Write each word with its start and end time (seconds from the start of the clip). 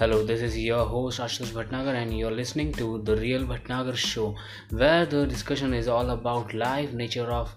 Hello 0.00 0.22
this 0.24 0.42
is 0.42 0.56
your 0.58 0.86
host 0.88 1.20
Ashish 1.20 1.52
Bhatnagar 1.54 1.94
and 1.94 2.12
you 2.12 2.26
are 2.26 2.32
listening 2.32 2.72
to 2.74 2.86
the 2.98 3.16
real 3.18 3.44
Bhatnagar 3.46 3.94
show 3.94 4.24
where 4.72 5.04
the 5.06 5.26
discussion 5.28 5.74
is 5.74 5.88
all 5.90 6.10
about 6.10 6.54
life 6.54 6.92
nature 6.94 7.30
of 7.30 7.50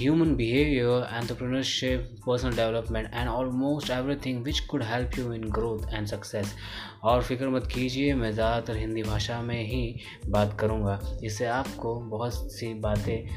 human 0.00 0.34
behaviour 0.36 1.06
entrepreneurship 1.12 2.20
personal 2.26 2.56
development 2.56 3.08
and 3.14 3.28
almost 3.28 3.90
everything 4.26 4.42
which 4.44 4.60
could 4.60 4.82
help 4.82 5.18
you 5.18 5.32
in 5.32 5.48
growth 5.50 5.94
and 5.94 6.06
success 6.06 6.54
और 7.02 7.22
फ़िक्र 7.22 7.48
मत 7.48 7.70
कीजिए, 7.74 8.14
मैं 8.14 8.32
ज़्यादातर 8.32 8.76
हिंदी 8.76 9.02
भाषा 9.02 9.40
में 9.42 9.62
ही 9.64 10.00
बात 10.28 10.56
करूँगा। 10.60 11.00
इससे 11.24 11.46
आपको 11.56 11.94
बहुत 12.10 12.52
सी 12.52 12.72
बातें 12.80 13.28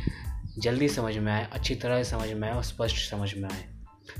जल्दी 0.57 0.89
समझ 0.89 1.17
में 1.17 1.31
आए, 1.31 1.47
अच्छी 1.51 1.75
तरह 1.75 2.03
समझ 2.05 2.31
में 2.31 2.49
आए 2.49 2.55
और 2.55 2.63
स्पष्ट 2.65 3.09
समझ 3.09 3.33
में 3.35 3.49
आए। 3.49 3.67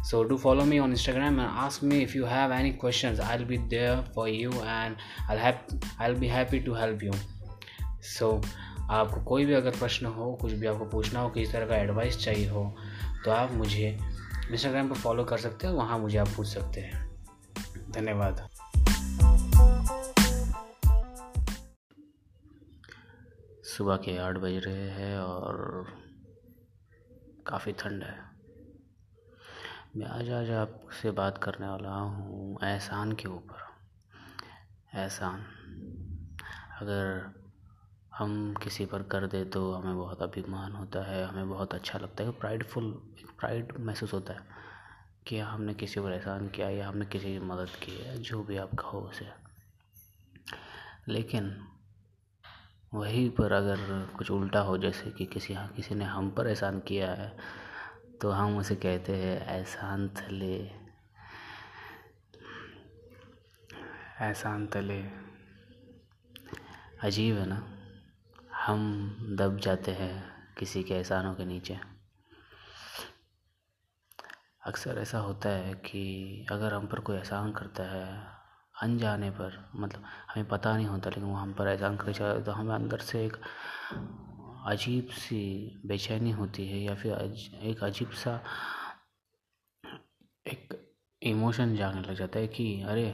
So 0.03 0.23
do 0.23 0.37
follow 0.37 0.65
me 0.65 0.79
on 0.79 0.91
Instagram 0.91 1.39
and 1.39 1.51
ask 1.65 1.81
me 1.81 2.03
if 2.03 2.15
you 2.15 2.25
have 2.25 2.51
any 2.51 2.73
questions. 2.73 3.19
I'll 3.19 3.45
be 3.45 3.57
there 3.57 4.03
for 4.13 4.27
you 4.27 4.51
and 4.63 4.95
I'll 5.27 5.37
have 5.37 5.59
I'll 5.99 6.15
be 6.15 6.27
happy 6.27 6.59
to 6.61 6.73
help 6.73 7.01
you. 7.01 7.13
So 8.01 8.41
आपको 8.89 9.21
कोई 9.21 9.45
भी 9.45 9.53
अगर 9.53 9.77
प्रश्न 9.79 10.05
हो 10.05 10.31
कुछ 10.41 10.53
भी 10.53 10.67
आपको 10.67 10.85
पूछना 10.91 11.19
हो 11.21 11.29
किसी 11.29 11.51
तरह 11.51 11.67
का 11.67 11.75
एडवाइस 11.75 12.17
चाहिए 12.17 12.47
हो 12.49 12.63
तो 13.25 13.31
आप 13.31 13.51
मुझे 13.51 13.89
इंस्टाग्राम 14.51 14.89
पर 14.89 14.95
फॉलो 14.95 15.23
कर 15.31 15.37
सकते 15.37 15.67
हो 15.67 15.73
वहाँ 15.73 15.99
मुझे 15.99 16.17
आप 16.17 16.27
पूछ 16.37 16.47
सकते 16.47 16.81
हैं 16.81 17.07
धन्यवाद 17.91 18.47
सुबह 23.75 23.97
के 24.05 24.17
आठ 24.17 24.37
बज 24.37 24.61
रहे 24.65 24.89
हैं 24.89 25.17
और 25.19 25.85
काफ़ी 27.47 27.71
ठंड 27.79 28.03
है 28.03 28.28
मैं 29.97 30.07
आज 30.07 30.29
आज 30.29 30.49
आपसे 30.49 31.11
बात 31.11 31.37
करने 31.37 31.67
वाला 31.67 31.89
हूँ 31.89 32.57
एहसान 32.63 33.11
के 33.11 33.27
ऊपर। 33.27 33.57
एहसान। 34.99 35.41
अगर 36.81 37.31
हम 38.15 38.53
किसी 38.53 38.85
पर 38.85 39.03
कर 39.03 39.27
दे 39.27 39.45
तो 39.45 39.73
हमें 39.73 39.97
बहुत 39.97 40.21
अभिमान 40.21 40.71
होता 40.71 41.03
है, 41.03 41.25
हमें 41.25 41.49
बहुत 41.49 41.73
अच्छा 41.73 41.99
लगता 41.99 42.23
है 42.23 42.31
प्राइडफुल 42.31 42.91
प्राइड 43.39 43.77
महसूस 43.77 44.13
होता 44.13 44.33
है 44.33 44.39
कि 45.27 45.39
हमने 45.39 45.73
किसी 45.73 45.99
पर 45.99 46.11
एहसान 46.11 46.49
किया, 46.49 46.69
या 46.69 46.87
हमने 46.87 47.05
किसी 47.05 47.33
की 47.33 47.39
मदद 47.39 47.69
की 47.69 47.91
है, 47.91 48.17
जो 48.17 48.43
भी 48.43 48.57
आप 48.57 48.75
कहो 48.79 48.99
उसे। 48.99 49.27
लेकिन 51.07 51.67
वहीं 52.93 53.29
पर 53.29 53.51
अगर 53.51 54.05
कुछ 54.17 54.31
उल्टा 54.31 54.59
हो, 54.59 54.77
जैसे 54.77 55.11
कि 55.11 55.25
किसी 55.25 55.53
हाँ 55.53 55.67
किसी 55.67 55.95
ने 55.95 56.05
हम 56.05 56.31
पर 56.31 56.47
एहसान 56.47 56.79
किया 56.79 57.11
है 57.11 57.37
तो 58.21 58.31
हम 58.31 58.57
उसे 58.57 58.75
कहते 58.75 59.15
हैं 59.15 59.35
एहसान 59.47 60.07
तले 60.09 60.55
एहसान 64.21 64.65
तले 64.67 64.99
अजीब 67.03 67.37
है 67.37 67.45
ना? 67.45 67.61
हम 68.55 69.35
दब 69.39 69.59
जाते 69.59 69.91
हैं 69.91 70.13
किसी 70.57 70.83
के 70.83 70.93
एहसानों 70.93 71.33
के 71.35 71.45
नीचे। 71.45 71.79
अक्सर 74.67 74.99
ऐसा 74.99 75.19
होता 75.19 75.49
है 75.49 75.73
कि 75.73 76.03
अगर 76.51 76.73
हम 76.73 76.87
पर 76.87 76.99
कोई 76.99 77.15
एहसान 77.15 77.51
करता 77.51 77.83
है, 77.83 78.07
अनजाने 78.81 79.29
पर 79.31 79.71
मतलब 79.75 80.03
हमें 80.03 80.47
पता 80.47 80.75
नहीं 80.75 80.87
होता, 80.87 81.09
लेकिन 81.09 81.23
वो 81.23 81.35
हम 81.35 81.53
पर 81.53 81.67
एहसान 81.67 81.97
कर 81.97 82.41
तो 82.41 82.51
हमें 82.51 82.75
अंदर 82.75 82.97
से 82.97 83.25
एक 83.25 83.37
अजीब 84.69 85.07
सी 85.17 85.41
बेचैनी 85.85 86.31
होती 86.31 86.67
है 86.67 86.79
या 86.79 86.95
फिर 86.95 87.11
एक 87.69 87.83
अजीब 87.83 88.11
सा 88.23 88.41
एक 90.45 90.75
इमोशन 91.21 91.75
जागने 91.75 92.01
लग 92.01 92.15
जाता 92.15 92.39
है 92.39 92.47
कि 92.47 92.65
अरे, 92.81 93.07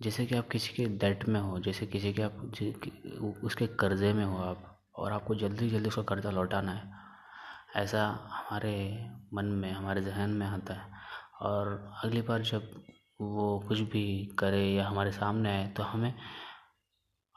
जैसे 0.00 0.26
कि 0.26 0.34
आप 0.34 0.48
किसी 0.48 0.74
के 0.74 0.86
डेट 0.98 1.24
में 1.28 1.40
हो, 1.40 1.58
जैसे 1.60 1.86
किसी 1.86 2.12
के 2.12 2.22
आप 2.22 3.42
उसके 3.44 3.66
कर्ज़े 3.80 4.12
में 4.12 4.24
हो 4.24 4.36
आप, 4.38 4.68
और 4.96 5.12
आपको 5.12 5.34
जल्दी 5.34 5.68
जल्दी 5.70 5.88
उसका 5.88 6.02
कर्ज़ा 6.02 6.30
लौटाना 6.30 6.72
है, 6.72 6.90
ऐसा 7.76 8.06
हमारे 8.30 8.74
मन 9.34 9.44
में, 9.44 9.70
हमारे 9.72 10.00
जहन 10.02 10.30
में 10.30 10.46
आता 10.46 10.74
है। 10.74 10.90
और 11.42 11.68
अगली 12.04 12.22
बार 12.22 12.42
जब 12.42 12.70
वो 13.20 13.58
कुछ 13.68 13.78
भी 13.92 14.04
करे 14.38 14.64
या 14.66 14.86
हमारे 14.88 15.12
सामने 15.12 15.50
आए 15.50 15.66
तो 15.76 15.82
हमें 15.82 16.14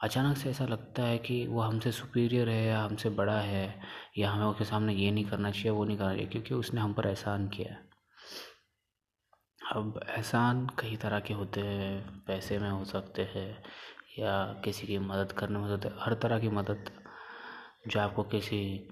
अचानक 0.02 0.36
से 0.36 0.50
ऐसा 0.50 0.64
लगता 0.66 1.02
है 1.02 1.18
कि 1.18 1.46
वो 1.46 1.60
हमसे 1.60 1.92
सुपीरियर 1.92 2.48
है 2.48 2.66
या 2.66 2.82
हमसे 2.82 3.10
बड़ा 3.10 3.40
है 3.40 3.82
या 4.18 4.30
हमें 4.30 4.44
उसके 4.46 4.64
सामने 4.64 4.94
ये 4.94 5.10
नहीं 5.10 5.24
करना 5.24 5.50
चाहिए, 5.50 5.70
वो 5.70 5.84
नहीं 5.84 5.98
करना 5.98 6.10
चाहिए, 6.10 6.26
क्योंकि 6.26 6.54
उसने 6.54 6.80
हम 6.80 6.92
पर 6.92 7.06
एहसान 7.06 7.48
किया 7.48 7.72
है। 7.72 7.88
अब 9.72 10.00
एहसान 10.08 10.66
कई 10.66 10.96
तरह 10.96 11.20
के 11.20 11.34
होते 11.34 11.60
हैं, 11.60 12.24
पैसे 12.26 12.58
में 12.58 12.70
हो 12.70 12.84
सकते 12.84 13.22
हैं 13.22 13.64
या 14.18 14.62
किसी 14.64 14.86
की 14.86 14.98
मदद 14.98 15.32
करने 15.32 15.58
में 15.58 15.68
हो 15.68 15.76
सकते 15.76 15.88
हर 16.00 16.14
तरह 16.14 16.38
की 16.38 16.48
मदद 16.48 16.90
जो 17.88 18.00
आपको 18.00 18.22
किसी 18.22 18.88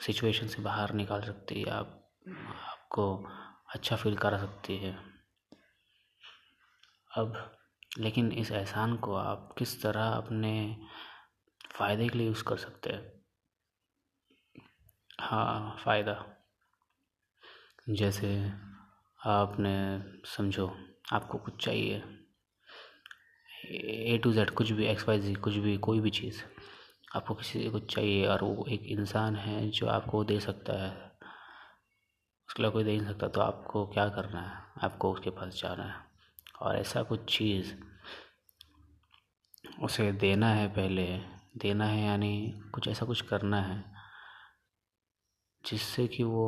सिचुएशन 0.00 0.46
से 0.46 0.62
बाहर 0.62 0.92
निकाल 0.92 1.22
सकती 1.22 1.62
है, 1.62 1.70
आप, 1.70 2.10
आपको 2.72 3.26
अच्छा 3.74 3.96
फील 3.96 4.16
करा 4.16 4.38
सकती 4.38 4.76
है। 4.76 4.96
अब 7.18 7.58
लेकिन 7.98 8.32
इस 8.32 8.50
एहसान 8.50 8.96
को 8.96 9.14
आप 9.14 9.54
किस 9.58 9.82
तरह 9.82 10.02
अपने 10.02 10.76
फ़ायदे 11.74 12.08
के 12.08 12.18
लिए 12.18 12.26
यूज़ 12.26 12.44
कर 12.44 12.56
सकते 12.56 12.90
हैं? 12.90 13.12
हाँ 15.20 15.76
फ़ायदा। 15.84 16.26
जैसे 17.88 18.52
आपने 19.26 20.02
समझो, 20.24 20.76
आपको 21.12 21.38
कुछ 21.38 21.64
चाहिए। 21.64 22.02
ए 23.66 24.20
टू 24.24 24.32
जेड 24.32 24.50
कुछ 24.50 24.72
भी 24.72 24.86
एक्स 24.86 25.08
वाई 25.08 25.18
जी 25.18 25.34
कुछ 25.34 25.54
भी, 25.54 25.76
कोई 25.76 26.00
भी 26.00 26.10
चीज़, 26.10 26.42
आपको 27.16 27.34
किसी 27.34 27.62
से 27.62 27.70
कुछ 27.70 27.94
चाहिए 27.94 28.26
और 28.26 28.44
वो 28.44 28.66
एक 28.68 28.82
इंसान 28.82 29.36
है 29.36 29.70
जो 29.70 29.86
आपको 29.86 30.24
दे 30.24 30.40
सकता 30.40 30.72
है। 30.72 31.12
उसके 32.48 32.62
लिए 32.62 32.70
कोई 32.70 32.84
दे 32.84 32.96
नहीं 32.96 33.06
सकता 33.06 33.28
तो 33.28 33.40
आपको 33.40 33.86
क्या 33.86 34.08
करना 34.08 34.40
है? 34.40 34.84
आपको 34.84 35.12
उसके 35.12 35.30
पास 35.30 35.54
जाना 35.54 35.84
है। 35.84 36.11
और 36.62 36.78
ऐसा 36.78 37.02
कुछ 37.02 37.36
चीज़ 37.36 37.74
उसे 39.82 40.12
देना 40.12 40.48
है 40.48 40.68
पहले, 40.68 41.06
देना 41.56 41.86
है 41.86 42.04
यानी 42.04 42.62
कुछ 42.74 42.88
ऐसा 42.88 43.06
कुछ 43.06 43.20
करना 43.20 43.60
है, 43.62 43.84
जिससे 45.64 46.06
कि 46.08 46.22
वो 46.22 46.46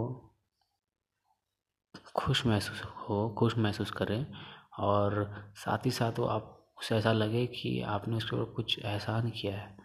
खुश 2.16 2.46
महसूस 2.46 2.82
हो, 2.82 3.34
खुश 3.38 3.56
महसूस 3.58 3.90
करे 3.90 4.26
और 4.78 5.52
साथ 5.56 5.86
ही 5.86 5.90
साथ 5.90 6.18
वो 6.18 6.26
आप, 6.26 6.50
उसे 6.78 6.96
ऐसा 6.96 7.12
लगे 7.12 7.46
कि 7.46 7.80
आपने 7.82 8.16
उसके 8.16 8.36
ऊपर 8.36 8.52
कुछ 8.52 8.78
एहसान 8.78 9.30
किया 9.30 9.56
है। 9.58 9.76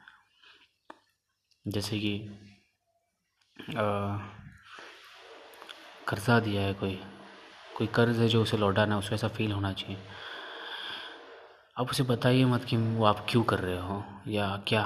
जैसे 1.67 1.99
कि 1.99 2.17
कर्ज़ा 6.07 6.39
दिया 6.39 6.61
है 6.61 6.73
कोई। 6.73 6.99
कोई 7.79 7.87
कर्ज़ 7.87 8.19
है 8.21 8.27
जो 8.27 8.41
उसे 8.41 8.57
लौटाना 8.57 8.95
है 8.95 8.99
उसे 8.99 9.15
ऐसा 9.15 9.27
फील 9.27 9.51
होना 9.51 9.71
चाहिए। 9.73 9.97
आप 11.77 11.89
उसे 11.91 12.03
बताइए 12.03 12.45
मत 12.45 12.63
कि 12.63 12.77
वो 12.77 13.05
आप 13.05 13.25
क्यों 13.29 13.43
कर 13.43 13.59
रहे 13.59 13.79
हो 13.79 14.03
या 14.27 14.47
क्या, 14.67 14.83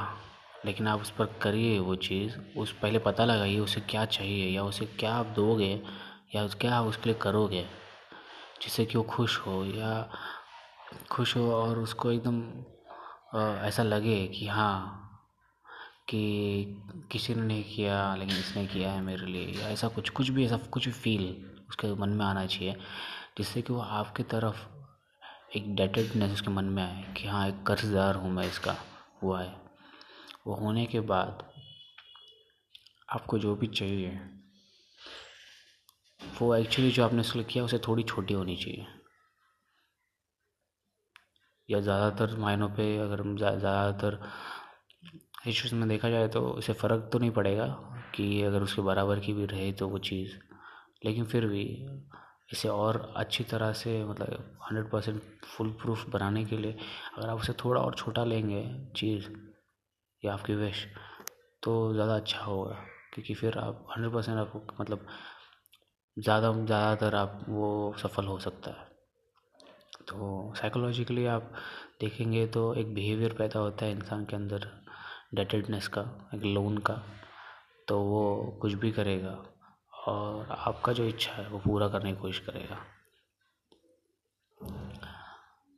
लेकिन 0.66 0.88
आप 0.88 1.02
उस 1.02 1.10
पर 1.12 1.26
करिए 1.42 1.80
वो 1.80 1.96
चीज़। 1.98 2.38
उस, 2.58 2.72
पहले 2.72 3.00
पता 3.00 3.26
लगाइए 3.26 3.60
उसे 3.60 3.82
क्या 3.82 4.04
चाहिए 4.08 4.50
या 4.50 4.64
उसे 4.64 4.86
क्या 5.00 5.14
आप 5.14 5.26
दोगे 5.36 5.72
या 6.36 6.48
क्या 6.48 6.76
आप 6.76 6.86
उसके 6.86 7.10
लिए 7.10 7.20
करोगे, 7.22 7.66
जिससे 8.62 8.86
कि 8.86 8.98
वो 8.98 9.04
खुश 9.06 9.40
हो 9.40 9.64
या 9.66 10.10
खुश 11.12 11.36
हो 11.38 11.52
और 11.54 11.80
उसको 11.80 12.12
एकदम 12.12 12.42
ऐसा 13.68 13.84
लगे 13.84 14.26
कि 14.28 14.48
हाँ 14.48 15.00
कि 16.10 16.22
किसी 17.12 17.36
ने 17.36 17.42
नहीं 17.42 17.64
किया, 17.66 18.16
लेकिन 18.16 18.36
इसने 18.36 18.66
किया 18.68 18.92
है 18.92 19.02
मेरे 19.02 19.26
लिए 19.26 19.62
या 19.62 19.70
ऐसा 19.70 19.88
कुछ 19.88 20.10
कुछ 20.10 20.30
भी 20.30 20.46
ऐसा, 20.46 20.58
कुछ 20.58 20.86
भी 20.86 20.92
फील 20.94 21.53
उसके 21.74 21.94
मन 21.96 22.10
में 22.10 22.26
आना 22.26 22.46
चाहिए, 22.46 22.76
जिससे 23.38 23.62
कि 23.62 23.74
वो 23.74 23.80
आपकी 23.82 24.24
तरफ़ 24.32 24.58
एक 25.58 25.76
डेटेडनेस 25.76 26.32
उसके 26.32 26.52
मन 26.52 26.66
में 26.66 26.82
आए 26.84 27.14
कि 27.18 27.28
हाँ 27.28 27.48
एक 27.48 27.64
कर्ज़दार 27.68 28.16
हूँ 28.16 28.32
मैं 28.32 28.46
इसका 28.48 28.76
हुआ 29.22 29.42
है 29.42 29.56
वो 30.48 30.56
होने 30.56 30.86
के 30.86 31.00
बाद 31.10 31.44
आपको 33.10 33.38
जो 33.40 33.56
भी 33.56 33.68
चाहिए, 33.70 34.20
वो 36.20 36.54
एक्चुअली 36.56 36.92
जो 36.92 37.04
आपने 37.04 37.22
उसके 37.22 37.44
किया, 37.44 37.64
उसे 37.64 37.78
थोड़ी 37.88 38.04
छोटी 38.04 38.34
होनी 38.34 38.56
चाहिए। 38.56 38.86
या 41.70 41.80
ज़्यादातर 41.82 42.38
मायनों 42.38 42.70
पे 42.70 42.98
अगर 43.00 43.24
ज़्यादातर 43.38 44.22
इश्यूज़ 45.48 45.76
में 45.76 45.88
देखा 45.90 46.10
जाए 46.10 46.28
तो 46.28 46.58
इसे 46.60 46.74
फ़र्क 46.74 47.10
तो 47.14 47.20
नहीं 47.20 47.32
पड़ेगा 47.32 47.66
कि 48.16 48.42
अगर 48.44 48.62
उसके 48.64 48.82
बराबर 48.84 49.20
की 49.20 49.34
भी 49.34 49.46
रहे 49.46 49.72
तो 49.72 49.88
वो 49.90 49.98
चीज़। 50.00 50.32
लेकिन 51.04 51.26
फिर 51.26 51.46
भी 51.48 51.64
इसे 52.52 52.70
और 52.70 53.14
अच्छी 53.18 53.44
तरह 53.44 53.72
से 53.74 54.04
मतलब 54.06 54.58
हंड्रेड 54.64 54.90
परसेंट 54.92 55.22
फुल 55.46 55.70
प्रूफ 55.82 56.08
बनाने 56.10 56.44
के 56.46 56.58
लिए 56.58 56.78
अगर 57.18 57.30
आप 57.30 57.40
उसे 57.40 57.54
थोड़ा 57.66 57.82
और 57.82 57.96
छोटा 57.96 58.24
लेंगे 58.24 58.64
चीज़ 58.96 59.28
या 60.24 60.34
आपकी 60.34 60.56
विश 60.56 60.86
तो 61.64 61.94
ज़्यादा 61.94 62.16
अच्छा 62.16 62.40
होगा। 62.40 62.76
क्योंकि 63.14 63.34
फिर 63.34 63.58
आप 63.58 63.86
हंड्रेड 63.92 64.14
परसेंट 64.14 64.38
आपको 64.38 64.60
मतलब 64.82 65.06
ज़्यादा 66.18 66.52
ज़्यादातर 66.54 67.16
आप 67.16 67.46
वो 67.50 67.94
सफल 67.98 68.26
हो 68.26 68.38
सकता 68.40 68.72
है। 68.72 68.92
तो 70.08 70.54
साइकोलॉजिकली 70.58 71.26
आप 71.26 71.52
देखेंगे 72.02 72.46
तो 72.48 72.74
एक 72.74 72.94
बिहेवियर 72.94 73.34
पैदा 73.34 73.60
होता 73.60 73.86
है 73.86 73.92
इंसान 73.92 74.26
के 74.26 74.36
अंदर 74.36 74.68
डेटेडनेस 75.34 75.88
का, 75.88 76.02
एक 76.36 76.44
लोन 76.44 76.78
का 76.78 77.02
तो 77.88 78.00
वो 78.00 78.58
कुछ 78.62 78.74
भी 78.74 78.92
करेगा। 78.92 79.38
और 80.08 80.52
आपका 80.52 80.94
जो 80.94 81.06
इच्छा 81.06 81.34
है 81.34 81.48
वो 81.50 81.60
पूरा 81.60 81.88
करने 81.88 82.12
की 82.14 82.22
कोशिश 82.22 82.40
करेगा। 82.40 82.78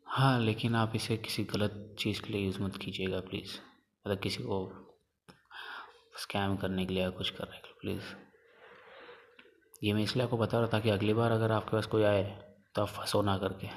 हाँ 0.08 0.40
लेकिन 0.40 0.76
आप 0.76 0.96
इसे 0.96 1.18
किसी 1.18 1.44
गलत 1.44 1.96
चीज़ 2.00 2.22
के 2.22 2.34
लिए 2.34 2.46
यूज़ 2.46 2.62
मत 2.62 2.78
कीजिएगा, 2.78 3.20
प्लीज़। 3.20 3.58
मतलब 4.06 4.20
किसी 4.20 4.44
को 4.44 4.58
स्कैम 6.18 6.56
करने 6.56 6.86
के 6.86 6.94
लिए 6.94 7.04
या 7.04 7.10
कुछ 7.10 7.30
करने 7.30 7.58
के 7.58 7.68
लिए, 7.68 7.78
प्लीज़। 7.82 8.14
ये 9.84 9.94
मैं 9.94 10.04
इसलिए 10.04 10.24
आपको 10.26 10.38
बता 10.38 10.60
रहा 10.60 10.68
था 10.68 10.80
कि 10.80 10.90
अगली 10.90 11.14
बार 11.14 11.32
अगर 11.32 11.52
आपके 11.52 11.72
पास 11.72 11.86
कोई 11.86 12.04
आए 12.04 12.24
तो 12.76 12.82
आप 12.82 12.88
फंसो 12.88 13.22
ना 13.22 13.38
करके। 13.38 13.68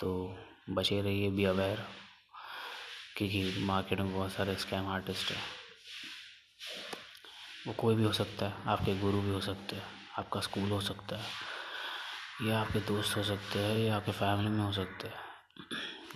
तो 0.00 0.36
बचे 0.70 1.00
रहिए 1.02 1.30
बी 1.30 1.44
अवेयर 1.44 1.84
क्योंकि 3.16 3.64
मार्केट 3.64 4.00
में 4.00 4.14
बहुत 4.14 4.32
सारे 4.32 4.56
स्कैम 4.56 4.86
आर्टिस्ट 4.86 5.30
हैं। 5.32 5.63
वो 7.66 7.72
कोई 7.72 7.94
भी 7.94 8.04
हो 8.04 8.12
सकता 8.12 8.46
है, 8.46 8.54
आपके 8.66 8.98
गुरु 8.98 9.20
भी 9.20 9.30
हो 9.30 9.40
सकते 9.40 9.76
हैं, 9.76 9.82
आपका 10.18 10.40
स्कूल 10.40 10.70
हो 10.70 10.80
सकता 10.80 11.16
है, 11.16 11.24
या 12.48 12.60
आपके 12.60 12.80
दोस्त 12.80 13.16
हो 13.16 13.22
सकते 13.22 13.58
हैं, 13.58 13.78
या 13.78 13.96
आपके 13.96 14.12
फैमिली 14.12 14.48
में 14.48 14.64
हो 14.64 14.72
सकते 14.72 15.08
हैं, 15.08 15.14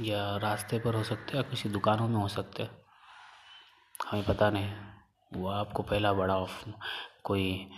या 0.04 0.36
रास्ते 0.36 0.78
पर 0.78 0.94
हो 0.94 1.02
सकते 1.04 1.36
हैं, 1.36 1.44
या 1.44 1.50
किसी 1.50 1.68
दुकानों 1.68 2.08
में 2.08 2.16
हो 2.16 2.28
सकते 2.28 2.62
हैं। 2.62 2.70
हमें 4.10 4.24
पता 4.24 4.50
नहीं, 4.50 4.72
वो 5.32 5.48
आपको 5.48 5.82
पहला 5.82 6.12
बड़ा 6.12 6.36
ऑफ़ 6.36 6.64
कोई 7.24 7.70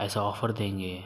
ऐसा 0.00 0.22
ऑफ़र 0.22 0.52
देंगे, 0.52 1.04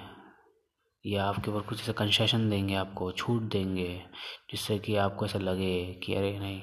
या 1.07 1.25
आपके 1.25 1.51
ऊपर 1.51 1.61
कुछ 1.61 1.81
ऐसा 1.81 1.93
कंसेशन 1.93 2.51
देंगे, 2.51 2.75
आपको 2.75 3.13
छूट 3.13 3.43
देंगे, 3.43 4.07
जिससे 4.51 4.79
कि 4.79 4.97
आपको 4.97 5.27
ऐसा 5.27 5.39
लगे 5.39 5.95
कि 5.95 6.15
अरे 6.15 6.39
नहीं, 6.39 6.63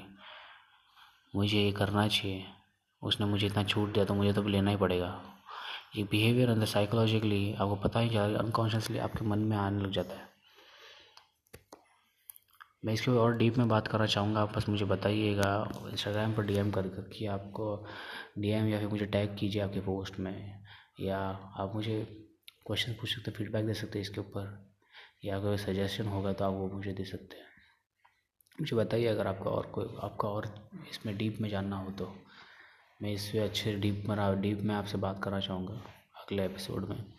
मुझे 1.36 1.58
ये 1.58 1.72
करना 1.72 2.08
चाहिए। 2.08 2.46
उसने 3.02 3.26
मुझे 3.26 3.46
इतना 3.46 3.62
छूट 3.64 3.92
दिया 3.92 4.04
तो 4.04 4.14
मुझे 4.14 4.32
तो 4.32 4.42
लेना 4.44 4.70
ही 4.70 4.76
पड़ेगा। 4.76 5.10
ये 5.96 6.02
बिहेवियर 6.04 6.48
अंदर 6.50 6.66
साइकोलॉजिकली 6.66 7.52
आपको 7.52 7.76
पता 7.78 8.00
ही 8.00 8.08
चला 8.10 8.38
अनकॉन्शियसली 8.38 8.98
आपके 8.98 9.24
मन 9.24 9.38
में 9.38 9.56
आने 9.56 9.82
लग 9.82 9.90
जाता 9.92 10.14
है। 10.14 10.26
मैं 12.84 12.92
इसके 12.94 13.10
और 13.10 13.36
डीप 13.36 13.56
में 13.58 13.68
बात 13.68 13.88
करना 13.88 14.06
चाहूँगा, 14.06 14.40
आप 14.40 14.56
बस 14.56 14.68
मुझे 14.68 14.84
बताइएगा 14.84 15.50
इंस्टाग्राम 15.90 16.32
पर 16.32 16.42
डीएम 16.46 16.70
कर 16.70 16.88
कर 16.88 17.08
कि 17.08 17.26
आपको 17.26 17.74
डीएम 18.38 18.68
या 18.68 18.78
फिर 18.78 18.88
मुझे 18.88 19.06
टैग 19.06 19.36
कीजिए 19.38 19.62
आपके 19.62 19.80
पोस्ट 19.80 20.18
में, 20.20 20.60
या 21.00 21.18
आप 21.58 21.72
मुझे 21.74 22.02
क्वेश्चन 22.66 22.92
पूछ 22.92 23.14
सकते 23.14 23.30
फीडबैक 23.30 23.66
दे 23.66 23.74
सकते 23.74 23.98
हैं 23.98 24.02
इसके 24.02 24.20
ऊपर, 24.20 24.70
या 25.24 25.36
अगर 25.36 25.56
सजेशन 25.56 26.08
होगा 26.08 26.32
तो 26.32 26.44
आप 26.44 26.52
वो 26.52 26.68
मुझे 26.68 26.92
दे 26.92 27.04
सकते 27.04 27.36
हैं। 27.36 27.46
मुझे 28.58 28.76
बताइए 28.76 29.06
अगर 29.06 29.26
आपका 29.26 29.50
और 29.50 29.66
कोई, 29.66 29.86
आपका 30.02 30.28
और 30.28 30.46
इसमें 30.90 31.16
डीप 31.16 31.40
में 31.40 31.48
जानना 31.50 31.76
हो 31.76 31.90
तो। 31.90 32.12
मैं 33.02 33.12
इस 33.12 33.28
पर 33.28 33.38
अच्छे 33.38 33.74
डीप 33.74 34.04
मरा 34.06 34.34
डीप 34.34 34.60
में 34.60 34.74
आपसे 34.74 34.96
बात 34.96 35.22
करना 35.22 35.40
चाहूँगा 35.40 35.74
अगले 36.16 36.46
एपिसोड 36.46 36.88
में। 36.88 37.12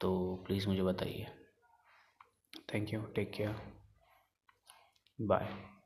तो 0.00 0.36
प्लीज़ 0.46 0.68
मुझे 0.68 0.82
बताइए। 0.82 1.26
Thank 2.74 2.94
you, 2.94 3.02
take 3.02 3.32
care. 3.32 3.56
Bye. 5.20 5.77